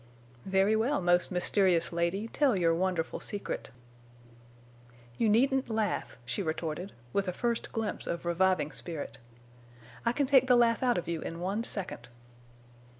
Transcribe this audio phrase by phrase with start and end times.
[0.47, 3.69] "Very well, most mysterious lady, tell your wonderful secret."
[5.19, 9.19] "You needn't laugh," she retorted, with a first glimpse of reviving spirit.
[10.03, 12.09] "I can take the laugh out of you in one second."